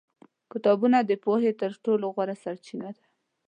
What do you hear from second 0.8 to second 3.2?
د پوهې تر ټولو غوره سرچینه دي.